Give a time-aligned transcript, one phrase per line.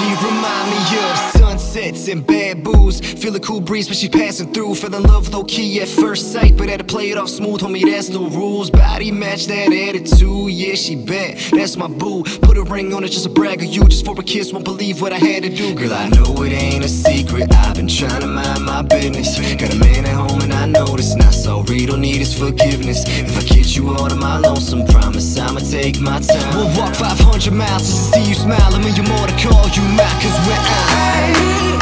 [0.00, 3.00] of sunsets and bad booze.
[3.00, 4.74] Feel a cool breeze when she passing through.
[4.76, 7.60] Fell in love low key at first sight, but had to play it off smooth.
[7.60, 8.70] Homie, that's the rules.
[8.70, 10.52] Body match that attitude.
[10.52, 11.38] Yeah, she bad.
[11.52, 12.22] That's my boo.
[12.42, 13.84] Put a ring on it just to brag of you.
[13.84, 15.74] Just for a kiss, won't believe what I had to do.
[15.74, 17.52] Girl, I know it ain't a secret.
[17.52, 19.38] I've been trying to mind my business.
[19.56, 21.27] Got a man at home and I know sorry,
[21.88, 23.02] don't need his forgiveness.
[23.06, 26.54] If I kiss you all to my lonesome, promise I'ma take my time.
[26.54, 28.74] We'll walk 500 miles just to see you smile.
[28.74, 30.20] I mean, you're more to call you mine.
[30.20, 31.77] Cause when I.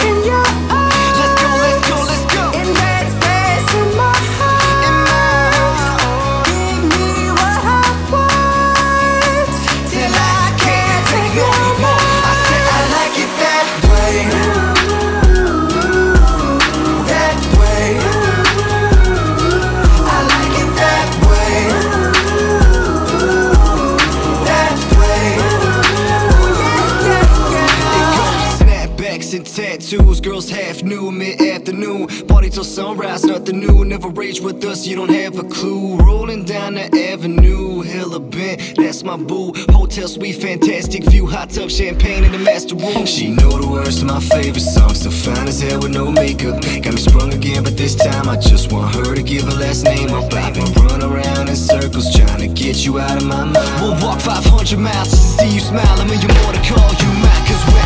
[29.36, 32.08] and tattoos, girls half new, mid afternoon.
[32.26, 33.84] Party till sunrise, nothing new.
[33.84, 35.96] Never rage with us, you don't have a clue.
[35.98, 39.52] Rolling down the avenue, hella bent, that's my boo.
[39.70, 43.04] Hotel suite, fantastic view, hot tub, champagne in the master room.
[43.04, 46.62] She know the words to my favorite song, still fine as hell with no makeup.
[46.82, 49.84] Got me sprung again, but this time I just want her to give her last
[49.84, 50.32] name up.
[50.32, 53.80] I've been run around in circles trying to get you out of my mind.
[53.80, 56.00] We'll walk 500 miles just to see you smile.
[56.00, 57.85] I mean, you're more to call you mine, cause when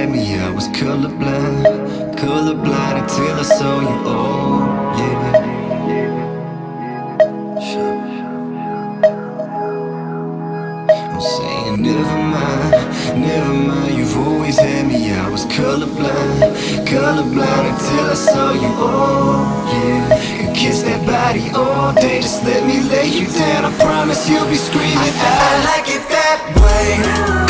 [0.00, 3.96] I was colorblind, colorblind until I saw you.
[4.06, 5.32] Oh yeah.
[11.12, 12.70] I'm saying never mind,
[13.20, 13.94] never mind.
[13.98, 15.12] You've always had me.
[15.12, 16.56] I was colorblind,
[16.86, 18.72] colorblind until I saw you.
[18.72, 22.22] Oh yeah, could kiss that body all day.
[22.22, 23.66] Just let me lay you down.
[23.66, 24.96] I promise you'll be screaming.
[24.96, 27.49] I, I like it that way.